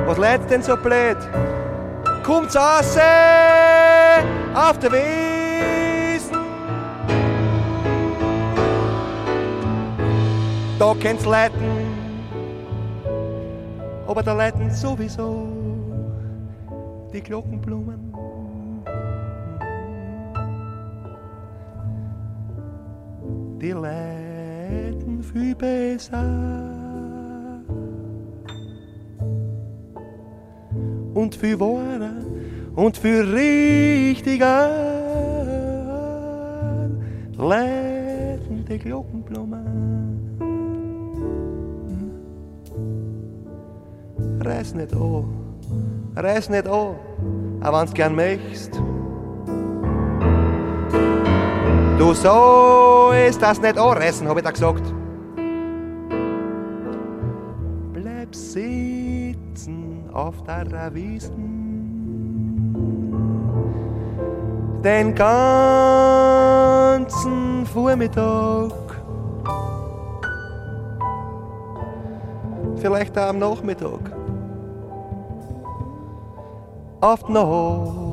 [0.07, 1.19] Was leid's denn so blöd?
[2.23, 2.97] Kommt's raus
[4.55, 6.39] auf der Wiesen.
[10.79, 11.87] Da kennt's leiten,
[14.07, 15.49] aber da leiten sowieso
[17.13, 18.13] die Glockenblumen.
[23.61, 26.73] Die leiten viel besser.
[31.15, 32.25] und viel wahrer
[32.75, 34.71] und viel richtiger
[37.37, 39.83] leiten die Glockenblumen.
[44.41, 45.25] Reiß nicht an,
[46.17, 46.97] reiß nicht an,
[47.63, 48.81] auch wenn's gern möchtest.
[51.99, 55.02] Du sollst das nicht anreißen, hab ich da gesagt.
[60.13, 61.63] Auf der Wiesen.
[64.83, 65.95] Den ganzen
[67.67, 68.73] Vormittag.
[72.77, 74.13] Vielleicht auch am Nachmittag.
[77.01, 78.11] Auf die Nacht.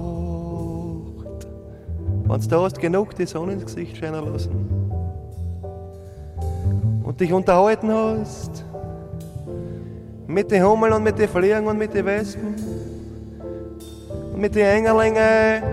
[2.28, 4.52] Wenn du hast, genug die Sonne ins Gesicht scheinen lassen.
[7.04, 8.64] Und dich unterhalten hast.
[10.30, 12.54] Mit den Hummeln und mit den Fliegen und mit den Wespen.
[14.32, 15.64] Und mit den Engerlingen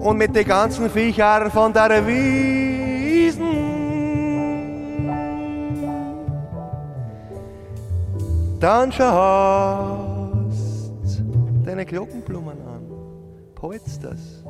[0.00, 3.44] und mit den ganzen Viechern von der Wiesen.
[8.58, 10.32] Dann schaust
[11.62, 12.80] deine Glockenblumen an,
[13.54, 14.42] polst das.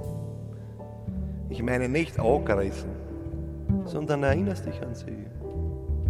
[1.48, 2.90] Ich meine nicht angerissen,
[3.86, 5.26] sondern erinnerst dich an sie.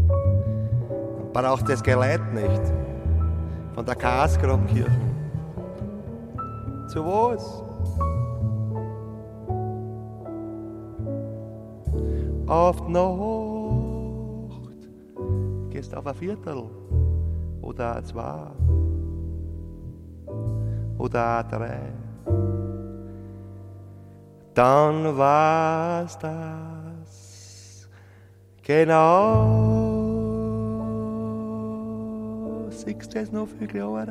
[0.06, 2.60] Und brauchst das Geleit nicht
[3.76, 4.90] von der Karlsgrabkirche.
[6.88, 7.62] Zu was?
[12.46, 13.70] auf die Nacht.
[15.70, 16.64] Gehst auf ein Viertel
[17.60, 18.46] oder zwei
[20.98, 21.92] oder drei.
[24.54, 27.88] Dann war's das
[28.62, 29.85] genau.
[32.76, 34.06] Siehst du es noch viel klarer?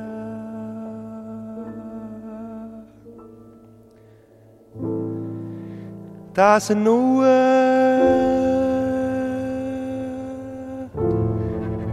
[6.34, 7.22] Das nur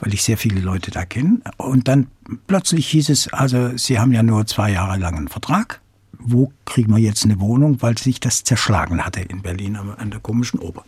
[0.00, 1.40] weil ich sehr viele Leute da kenne.
[1.56, 2.08] Und dann
[2.46, 5.80] plötzlich hieß es, also Sie haben ja nur zwei Jahre lang einen Vertrag
[6.24, 10.20] wo kriegen wir jetzt eine Wohnung, weil sich das zerschlagen hatte in Berlin an der
[10.20, 10.84] komischen Oper.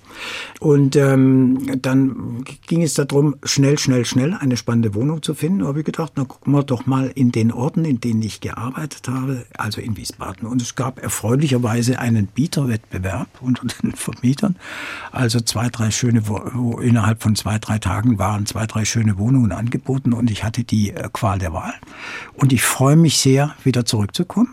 [0.61, 5.61] Und ähm, dann ging es darum, schnell, schnell, schnell eine spannende Wohnung zu finden.
[5.61, 8.41] Da habe ich gedacht, na gucken wir doch mal in den Orten, in denen ich
[8.41, 10.49] gearbeitet habe, also in Wiesbaden.
[10.49, 14.57] Und es gab erfreulicherweise einen Bieterwettbewerb unter den Vermietern.
[15.13, 16.23] Also zwei, drei schöne,
[16.81, 20.91] innerhalb von zwei, drei Tagen waren zwei, drei schöne Wohnungen angeboten und ich hatte die
[20.91, 21.75] äh, Qual der Wahl.
[22.35, 24.49] Und ich freue mich sehr, wieder zurückzukommen.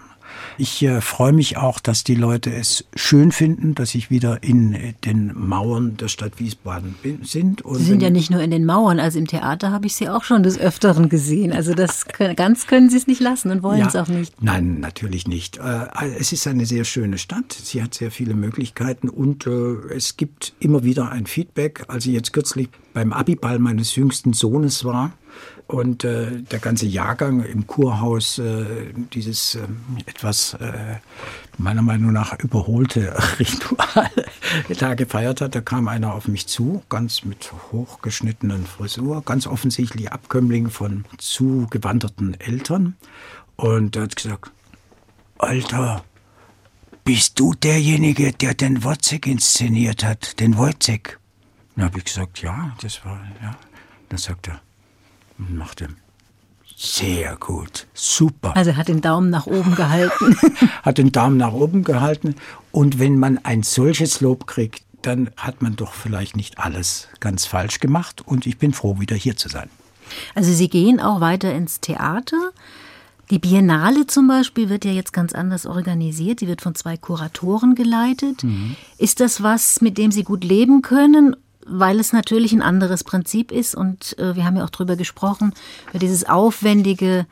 [0.57, 4.73] Ich äh, freue mich auch, dass die Leute es schön finden, dass ich wieder in
[4.73, 7.63] äh, den Mauern der Stadt Wiesbaden bin, sind.
[7.63, 10.09] Und sie sind ja nicht nur in den Mauern, also im Theater habe ich Sie
[10.09, 11.53] auch schon des Öfteren gesehen.
[11.53, 14.41] Also das ganz können Sie es nicht lassen und wollen ja, es auch nicht.
[14.41, 15.57] Nein, natürlich nicht.
[15.57, 15.87] Äh,
[16.19, 17.51] es ist eine sehr schöne Stadt.
[17.51, 21.85] Sie hat sehr viele Möglichkeiten und äh, es gibt immer wieder ein Feedback.
[21.87, 25.13] Also jetzt kürzlich beim Abiball meines jüngsten Sohnes war,
[25.67, 29.61] und äh, der ganze Jahrgang im Kurhaus, äh, dieses äh,
[30.05, 30.57] etwas
[31.57, 34.11] meiner Meinung nach überholte Ritual
[34.77, 40.11] da gefeiert hat, da kam einer auf mich zu, ganz mit hochgeschnittenen Frisur, ganz offensichtlich
[40.11, 42.95] Abkömmling von zugewanderten Eltern.
[43.55, 44.51] Und er hat gesagt,
[45.37, 46.03] Alter,
[47.03, 51.19] bist du derjenige, der den Wozzeck inszeniert hat, den Wojcek?
[51.75, 53.55] Dann habe ich gesagt, ja, das war, ja.
[54.09, 54.61] Dann sagt er,
[55.49, 55.89] und machte
[56.75, 58.55] sehr gut, super.
[58.57, 60.35] Also hat den Daumen nach oben gehalten.
[60.83, 62.35] hat den Daumen nach oben gehalten.
[62.71, 67.45] Und wenn man ein solches Lob kriegt, dann hat man doch vielleicht nicht alles ganz
[67.45, 68.21] falsch gemacht.
[68.25, 69.69] Und ich bin froh, wieder hier zu sein.
[70.35, 72.51] Also Sie gehen auch weiter ins Theater.
[73.29, 76.41] Die Biennale zum Beispiel wird ja jetzt ganz anders organisiert.
[76.41, 78.43] Sie wird von zwei Kuratoren geleitet.
[78.43, 78.75] Mhm.
[78.97, 81.35] Ist das was, mit dem Sie gut leben können?
[81.65, 85.53] Weil es natürlich ein anderes Prinzip ist und äh, wir haben ja auch drüber gesprochen,
[85.89, 87.25] über dieses aufwendige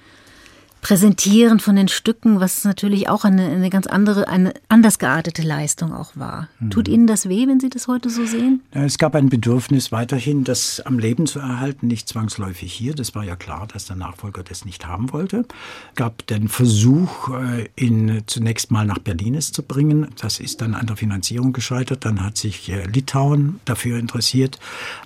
[0.82, 5.93] Präsentieren von den Stücken, was natürlich auch eine, eine ganz andere, eine anders geartete Leistung
[5.93, 6.47] auch war.
[6.59, 6.71] Mhm.
[6.71, 8.61] Tut Ihnen das weh, wenn Sie das heute so sehen?
[8.71, 12.95] Es gab ein Bedürfnis, weiterhin das am Leben zu erhalten, nicht zwangsläufig hier.
[12.95, 15.45] Das war ja klar, dass der Nachfolger das nicht haben wollte.
[15.91, 20.07] Es gab den Versuch, äh, ihn zunächst mal nach Berlin es zu bringen.
[20.19, 22.05] Das ist dann an der Finanzierung gescheitert.
[22.05, 24.59] Dann hat sich äh, Litauen dafür interessiert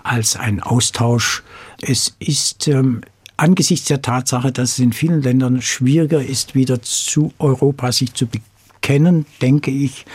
[0.04, 1.44] als ein Austausch.
[1.82, 3.02] Es ist ähm,
[3.38, 8.28] angesichts der Tatsache, dass es in vielen Ländern schwieriger ist, wieder zu Europa sich zu
[8.28, 10.06] bekennen, denke ich,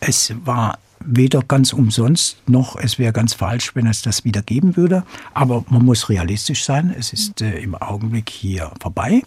[0.00, 4.76] es war weder ganz umsonst noch es wäre ganz falsch, wenn es das wieder geben
[4.76, 5.02] würde.
[5.32, 6.94] Aber man muss realistisch sein.
[6.96, 9.22] Es ist äh, im Augenblick hier vorbei.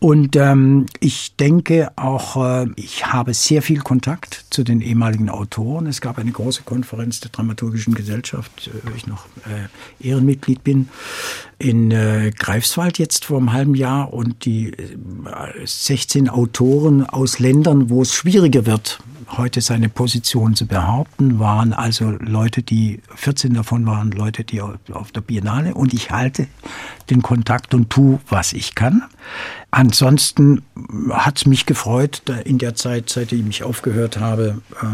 [0.00, 5.86] Und ähm, ich denke auch, äh, ich habe sehr viel Kontakt zu den ehemaligen Autoren.
[5.86, 10.88] Es gab eine große Konferenz der Dramaturgischen Gesellschaft, äh, wo ich noch äh, Ehrenmitglied bin,
[11.60, 14.12] in äh, Greifswald jetzt vor einem halben Jahr.
[14.12, 14.96] Und die äh,
[15.64, 18.98] 16 Autoren aus Ländern, wo es schwieriger wird,
[19.36, 25.12] heute seine Position zu behaupten, waren also Leute, die, 14 davon waren Leute, die auf
[25.12, 26.48] der Biennale und ich halte
[27.10, 29.02] den Kontakt und tu, was ich kann.
[29.70, 30.62] Ansonsten
[31.10, 34.86] hat es mich gefreut, in der Zeit, seitdem ich aufgehört habe, äh,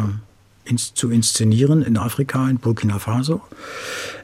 [0.67, 3.41] ins, zu inszenieren in Afrika, in Burkina Faso.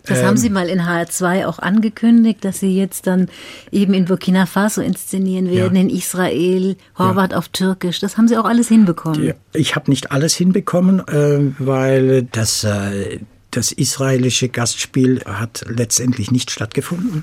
[0.04, 3.28] Das ähm, haben Sie mal in HR2 auch angekündigt, dass Sie jetzt dann
[3.70, 5.82] eben in Burkina Faso inszenieren werden, ja.
[5.82, 7.38] in Israel, Horvath ja.
[7.38, 8.00] auf Türkisch.
[8.00, 9.34] Das haben Sie auch alles hinbekommen.
[9.52, 13.20] Ich habe nicht alles hinbekommen, äh, weil das äh,
[13.52, 17.22] das israelische Gastspiel hat letztendlich nicht stattgefunden.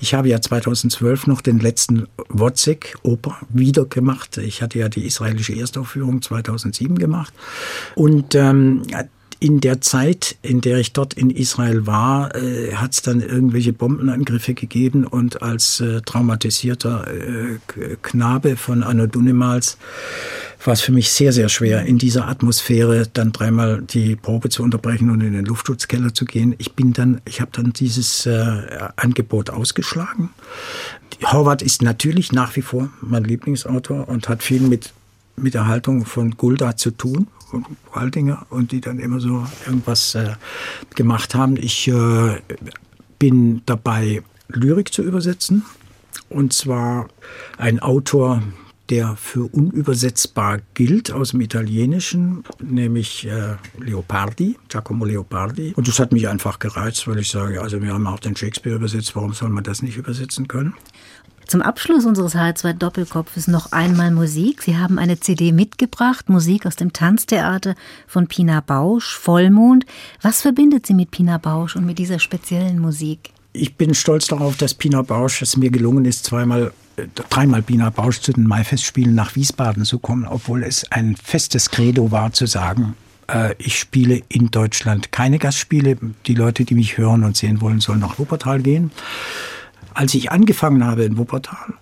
[0.00, 4.38] Ich habe ja 2012 noch den letzten Wozzeck-Oper wieder gemacht.
[4.38, 7.32] Ich hatte ja die israelische Erstaufführung 2007 gemacht.
[7.94, 8.82] Und ähm,
[9.40, 13.72] in der Zeit, in der ich dort in Israel war, äh, hat es dann irgendwelche
[13.72, 17.58] Bombenangriffe gegeben und als äh, traumatisierter äh,
[18.02, 19.78] Knabe von Anno Dunemals
[20.64, 24.62] war es für mich sehr, sehr schwer, in dieser Atmosphäre dann dreimal die Probe zu
[24.62, 26.54] unterbrechen und in den Luftschutzkeller zu gehen.
[26.58, 30.30] Ich bin dann, ich habe dann dieses äh, Angebot ausgeschlagen.
[31.24, 34.92] Horvath ist natürlich nach wie vor mein Lieblingsautor und hat viel mit,
[35.36, 40.14] mit der Haltung von Gulda zu tun, und Waldinger, und die dann immer so irgendwas
[40.14, 40.34] äh,
[40.94, 41.56] gemacht haben.
[41.56, 42.40] Ich äh,
[43.18, 45.64] bin dabei, Lyrik zu übersetzen.
[46.28, 47.08] Und zwar
[47.56, 48.42] ein Autor,
[48.90, 55.74] der für unübersetzbar gilt aus dem Italienischen, nämlich äh, Leopardi, Giacomo Leopardi.
[55.76, 58.76] Und das hat mich einfach gereizt, weil ich sage, also wir haben auch den Shakespeare
[58.76, 60.74] übersetzt, warum soll man das nicht übersetzen können?
[61.48, 64.62] Zum Abschluss unseres HR2 Doppelkopfes noch einmal Musik.
[64.62, 67.74] Sie haben eine CD mitgebracht, Musik aus dem Tanztheater
[68.06, 69.86] von Pina Bausch, Vollmond.
[70.20, 73.30] Was verbindet Sie mit Pina Bausch und mit dieser speziellen Musik?
[73.54, 76.70] Ich bin stolz darauf, dass Pina Bausch es mir gelungen ist, zweimal
[77.30, 82.10] dreimal Bina Bausch zu den Maifestspielen nach Wiesbaden zu kommen, obwohl es ein festes Credo
[82.10, 82.94] war zu sagen,
[83.26, 85.96] äh, ich spiele in Deutschland keine Gastspiele.
[86.26, 88.90] Die Leute, die mich hören und sehen wollen, sollen nach Wuppertal gehen.
[89.94, 91.74] Als ich angefangen habe in Wuppertal,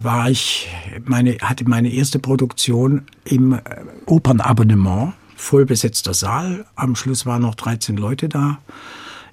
[0.00, 0.68] war ich
[1.04, 3.60] meine, hatte meine erste Produktion im äh,
[4.06, 6.64] Opernabonnement, vollbesetzter Saal.
[6.74, 8.58] Am Schluss waren noch 13 Leute da.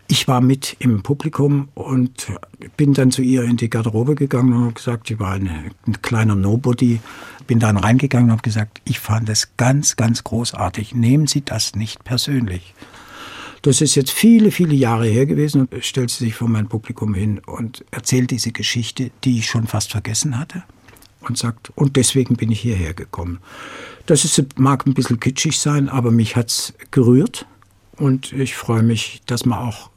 [0.08, 2.28] Ich war mit im Publikum und
[2.76, 6.02] bin dann zu ihr in die Garderobe gegangen und habe gesagt, ich war ein, ein
[6.02, 7.00] kleiner Nobody,
[7.48, 10.94] bin dann reingegangen und habe gesagt, ich fand es ganz, ganz großartig.
[10.94, 12.74] Nehmen Sie das nicht persönlich.
[13.64, 17.14] Das ist jetzt viele, viele Jahre her gewesen und stellt sie sich vor mein Publikum
[17.14, 20.64] hin und erzählt diese Geschichte, die ich schon fast vergessen hatte
[21.22, 23.40] und sagt, und deswegen bin ich hierher gekommen.
[24.06, 27.46] Das ist, mag ein bisschen kitschig sein, aber mich hat es gerührt
[27.96, 29.90] und ich freue mich, dass man auch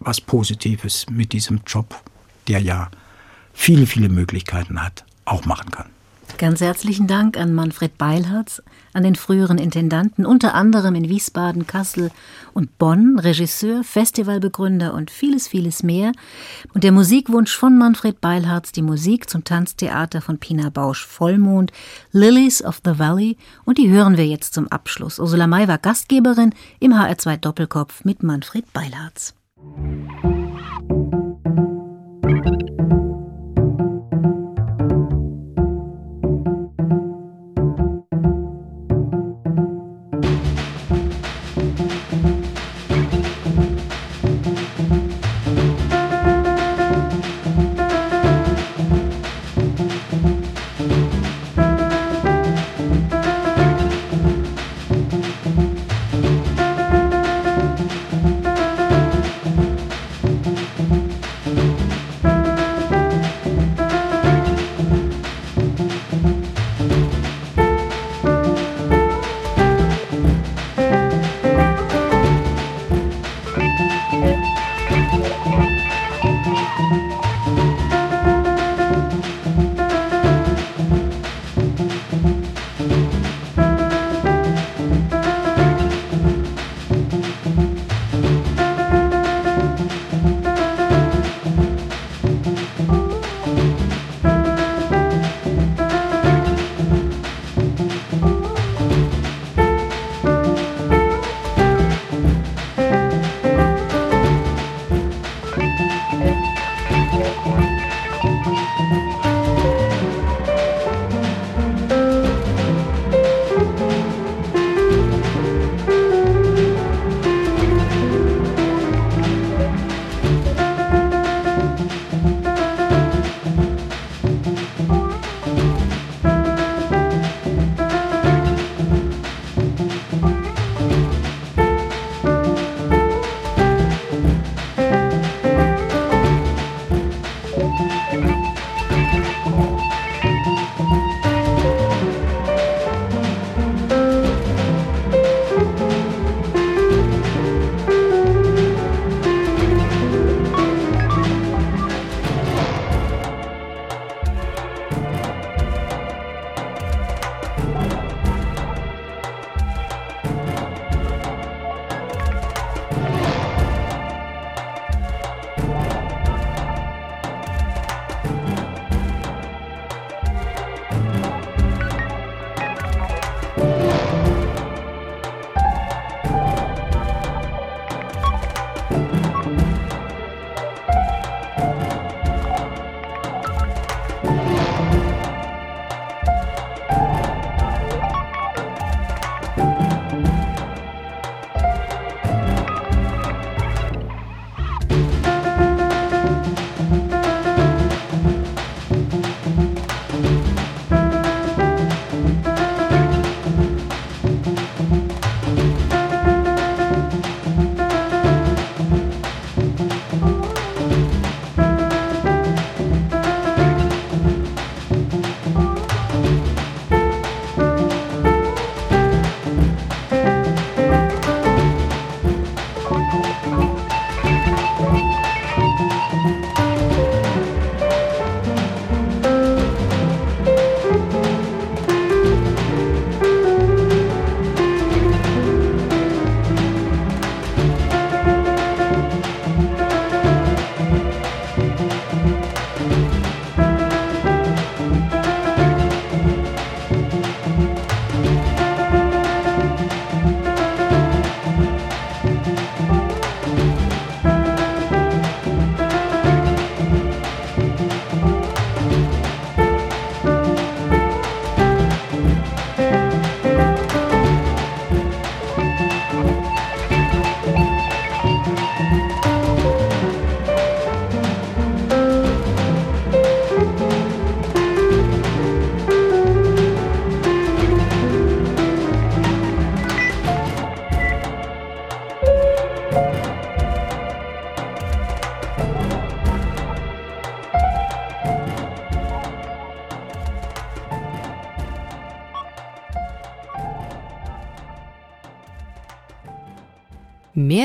[0.00, 1.94] was Positives mit diesem Job,
[2.48, 2.90] der ja
[3.54, 5.90] viele, viele Möglichkeiten hat, auch machen kann.
[6.38, 8.62] Ganz herzlichen Dank an Manfred Beilharz,
[8.92, 12.10] an den früheren Intendanten, unter anderem in Wiesbaden, Kassel
[12.52, 16.12] und Bonn, Regisseur, Festivalbegründer und vieles, vieles mehr.
[16.74, 21.72] Und der Musikwunsch von Manfred Beilharz, die Musik zum Tanztheater von Pina Bausch Vollmond,
[22.10, 25.18] Lilies of the Valley, und die hören wir jetzt zum Abschluss.
[25.20, 29.34] Ursula May war Gastgeberin im HR2 Doppelkopf mit Manfred Beilharz.
[29.76, 31.21] Mehr